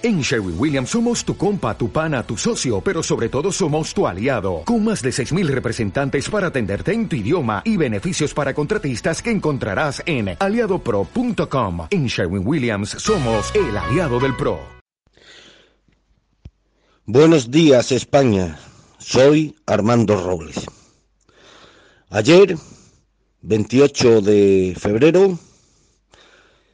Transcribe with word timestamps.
En 0.00 0.20
Sherwin 0.20 0.54
Williams 0.56 0.90
somos 0.90 1.24
tu 1.24 1.36
compa, 1.36 1.76
tu 1.76 1.90
pana, 1.90 2.22
tu 2.22 2.36
socio, 2.36 2.80
pero 2.80 3.02
sobre 3.02 3.28
todo 3.28 3.50
somos 3.50 3.92
tu 3.92 4.06
aliado, 4.06 4.62
con 4.64 4.84
más 4.84 5.02
de 5.02 5.10
6.000 5.10 5.48
representantes 5.48 6.30
para 6.30 6.46
atenderte 6.46 6.92
en 6.92 7.08
tu 7.08 7.16
idioma 7.16 7.62
y 7.64 7.76
beneficios 7.76 8.32
para 8.32 8.54
contratistas 8.54 9.20
que 9.20 9.32
encontrarás 9.32 10.00
en 10.06 10.36
aliadopro.com. 10.38 11.88
En 11.90 12.06
Sherwin 12.06 12.46
Williams 12.46 12.90
somos 12.90 13.52
el 13.56 13.76
aliado 13.76 14.20
del 14.20 14.36
PRO. 14.36 14.60
Buenos 17.04 17.50
días 17.50 17.90
España, 17.90 18.56
soy 18.98 19.56
Armando 19.66 20.22
Robles. 20.22 20.64
Ayer, 22.10 22.56
28 23.42 24.20
de 24.20 24.76
febrero, 24.78 25.40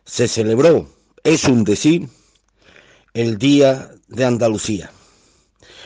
se 0.04 0.28
celebró, 0.28 0.90
es 1.22 1.44
un 1.44 1.64
decir, 1.64 2.10
el 3.14 3.38
Día 3.38 3.92
de 4.08 4.24
Andalucía. 4.24 4.90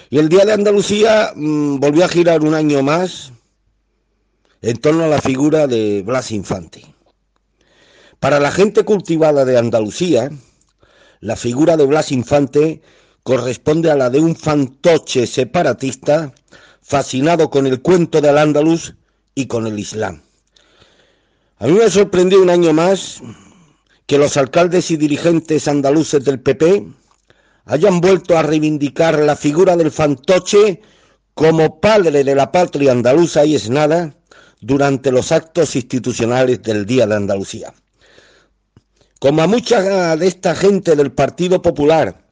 Y 0.09 0.19
el 0.19 0.31
Día 0.31 0.47
de 0.47 0.55
Andalucía 0.55 1.33
mm, 1.37 1.79
volvió 1.79 2.07
a 2.07 2.09
girar 2.09 2.41
un 2.41 2.55
año 2.55 2.83
más 2.83 3.33
en 4.63 4.79
torno 4.79 5.05
a 5.05 5.09
la 5.09 5.21
figura 5.21 5.67
de 5.67 6.03
Blas 6.03 6.33
Infante. 6.33 6.87
Para 8.19 8.41
la 8.41 8.51
gente 8.51 8.83
cultivada 8.85 9.45
de 9.45 9.59
Andalucía, 9.59 10.31
la 11.21 11.37
figura 11.37 11.77
de 11.77 11.85
Blas 11.85 12.11
Infante 12.13 12.81
corresponde 13.23 13.91
a 13.91 13.97
la 13.97 14.09
de 14.09 14.21
un 14.21 14.35
fantoche 14.35 15.27
separatista 15.27 16.33
fascinado 16.81 17.51
con 17.51 17.67
el 17.67 17.83
cuento 17.83 18.23
del 18.23 18.39
andaluz 18.39 18.95
y 19.35 19.47
con 19.47 19.67
el 19.67 19.79
Islam. 19.79 20.23
A 21.59 21.67
mí 21.67 21.75
me 21.75 21.91
sorprendió 21.91 22.41
un 22.41 22.49
año 22.49 22.73
más 22.73 23.21
que 24.07 24.17
los 24.17 24.39
alcaldes 24.39 24.91
y 24.91 24.97
dirigentes 24.97 25.69
andaluces 25.69 26.25
del 26.25 26.41
PP 26.41 26.87
hayan 27.69 28.01
vuelto 28.01 28.37
a 28.37 28.43
reivindicar 28.43 29.19
la 29.19 29.37
figura 29.37 29.77
del 29.77 29.91
fantoche 29.91 30.81
como 31.35 31.81
padre 31.81 32.25
de 32.25 32.35
la 32.35 32.51
patria 32.51 32.93
andaluza 32.93 33.45
y 33.45 33.55
es 33.55 33.69
nada 33.69 34.17
durante 34.61 35.13
los 35.13 35.31
actos 35.31 35.77
institucionales 35.77 36.63
del 36.63 36.87
Día 36.87 37.07
de 37.07 37.15
Andalucía. 37.15 37.73
Como 39.21 39.43
a 39.43 39.47
mucha 39.47 40.17
de 40.17 40.27
esta 40.27 40.55
gente 40.55 40.97
del 40.97 41.13
Partido 41.13 41.61
Popular 41.61 42.25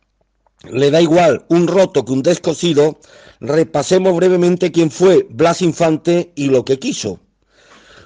le 0.71 0.91
da 0.91 1.03
igual 1.03 1.45
un 1.49 1.69
roto 1.69 2.05
que 2.05 2.13
un 2.13 2.23
descosido, 2.23 2.99
repasemos 3.41 4.17
brevemente 4.17 4.73
quién 4.73 4.91
fue 4.91 5.27
Blas 5.29 5.61
Infante 5.61 6.33
y 6.35 6.47
lo 6.47 6.65
que 6.65 6.79
quiso. 6.79 7.21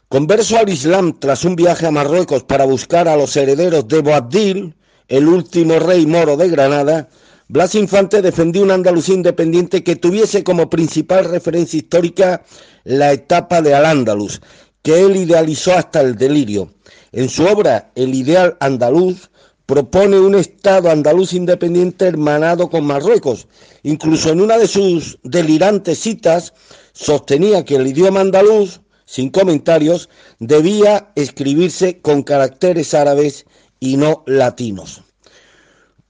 Converso 0.09 0.59
al 0.59 0.69
Islam 0.69 1.21
tras 1.21 1.45
un 1.45 1.55
viaje 1.55 1.87
a 1.87 1.93
Marruecos 1.93 2.43
para 2.43 2.65
buscar 2.65 3.07
a 3.07 3.17
los 3.17 3.37
herederos 3.37 3.87
de 3.87 4.01
Boabdil, 4.01 4.75
el 5.11 5.29
último 5.29 5.79
rey 5.79 6.07
moro 6.07 6.37
de 6.37 6.49
Granada, 6.49 7.09
Blas 7.49 7.75
Infante 7.75 8.23
defendió 8.23 8.63
una 8.63 8.75
Andalucía 8.75 9.17
independiente 9.17 9.83
que 9.83 9.97
tuviese 9.97 10.45
como 10.45 10.71
principal 10.71 11.25
referencia 11.25 11.79
histórica 11.79 12.45
la 12.85 13.13
etapa 13.13 13.61
de 13.61 13.75
Al-Ándalus, 13.75 14.41
que 14.83 15.01
él 15.01 15.17
idealizó 15.17 15.75
hasta 15.75 16.01
el 16.01 16.17
delirio. 16.17 16.73
En 17.11 17.29
su 17.29 17.45
obra 17.45 17.91
El 17.97 18.15
ideal 18.15 18.57
andaluz 18.61 19.31
propone 19.67 20.21
un 20.21 20.37
Estado 20.37 20.91
andaluz 20.91 21.33
independiente 21.33 22.07
hermanado 22.07 22.71
con 22.71 22.85
Marruecos. 22.85 23.49
Incluso 23.83 24.31
en 24.31 24.41
una 24.41 24.59
de 24.59 24.69
sus 24.69 25.19
delirantes 25.25 25.99
citas 25.99 26.55
sostenía 26.93 27.65
que 27.65 27.77
el 27.77 27.87
idioma 27.89 28.21
andaluz, 28.21 28.81
sin 29.07 29.31
comentarios, 29.31 30.09
debía 30.39 31.11
escribirse 31.17 32.01
con 32.01 32.23
caracteres 32.23 32.95
árabes 32.95 33.47
y 33.81 33.97
no 33.97 34.23
latinos. 34.27 35.03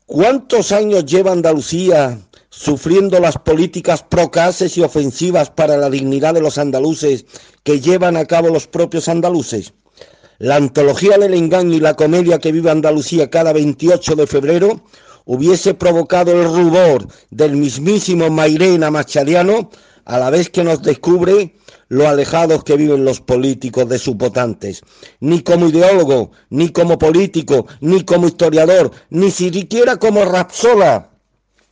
¿Cuántos 0.07 0.73
años 0.73 1.07
lleva 1.07 1.31
Andalucía 1.31 2.19
sufriendo 2.51 3.21
las 3.21 3.39
políticas 3.39 4.03
procaces 4.03 4.77
y 4.77 4.83
ofensivas 4.83 5.51
para 5.51 5.77
la 5.77 5.89
dignidad 5.89 6.35
de 6.35 6.41
los 6.41 6.59
andaluces 6.59 7.25
que 7.63 7.81
llevan 7.81 8.17
a 8.17 8.27
cabo 8.27 8.49
los 8.49 8.67
propios 8.67 9.09
andaluces? 9.09 9.73
La 10.39 10.57
antología 10.57 11.17
del 11.17 11.35
engaño 11.35 11.77
y 11.77 11.81
la 11.81 11.95
comedia 11.95 12.39
que 12.39 12.51
vive 12.51 12.71
Andalucía 12.71 13.31
cada 13.31 13.53
28 13.53 14.17
de 14.17 14.27
febrero 14.27 14.81
hubiese 15.27 15.75
provocado 15.75 16.33
el 16.33 16.45
rubor 16.45 17.07
del 17.31 17.57
mismísimo 17.57 18.31
Mairena 18.31 18.91
Machadiano 18.91 19.71
a 20.11 20.19
la 20.19 20.29
vez 20.29 20.51
que 20.51 20.65
nos 20.65 20.83
descubre 20.83 21.55
lo 21.89 22.09
alejados 22.09 22.65
que 22.65 22.77
viven 22.77 23.05
los 23.05 23.21
políticos 23.21 23.89
de 23.89 23.99
sus 23.99 24.17
votantes. 24.17 24.83
Ni 25.21 25.43
como 25.43 25.69
ideólogo, 25.69 26.33
ni 26.51 26.71
como 26.71 26.99
político, 26.99 27.67
ni 27.81 28.05
como 28.05 28.27
historiador, 28.27 28.91
ni 29.11 29.31
siquiera 29.31 29.99
como 29.99 30.25
rapsola 30.25 31.11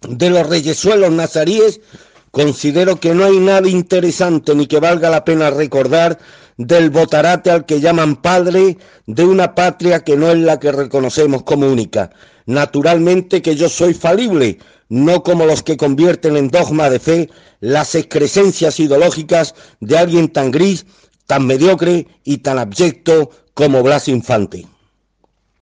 de 0.09 0.31
los 0.31 0.49
reyesuelos 0.49 1.11
nazaríes, 1.11 1.81
considero 2.31 3.01
que 3.01 3.15
no 3.15 3.25
hay 3.25 3.39
nada 3.39 3.69
interesante 3.69 4.55
ni 4.55 4.67
que 4.67 4.81
valga 4.81 5.11
la 5.11 5.25
pena 5.25 5.51
recordar 5.51 6.19
del 6.57 6.91
botarate 6.91 7.51
al 7.51 7.65
que 7.67 7.81
llaman 7.81 8.17
padre 8.17 8.79
de 9.07 9.25
una 9.25 9.55
patria 9.55 10.05
que 10.05 10.17
no 10.17 10.31
es 10.31 10.39
la 10.39 10.59
que 10.59 10.73
reconocemos 10.73 11.45
como 11.45 11.67
única. 11.67 12.11
Naturalmente 12.47 13.43
que 13.43 13.57
yo 13.57 13.69
soy 13.69 13.95
falible, 13.95 14.59
no 14.89 15.23
como 15.23 15.47
los 15.47 15.63
que 15.63 15.77
convierten 15.77 16.37
en 16.37 16.49
dogma 16.49 16.91
de 16.91 16.99
fe 16.99 17.31
las 17.61 17.95
excrescencias 17.95 18.81
ideológicas 18.81 19.55
de 19.81 19.99
alguien 19.99 20.29
tan 20.29 20.51
gris, 20.51 20.87
tan 21.27 21.47
mediocre 21.47 22.07
y 22.25 22.39
tan 22.39 22.59
abyecto 22.59 23.31
como 23.55 23.83
Blas 23.83 24.09
Infante. 24.09 24.67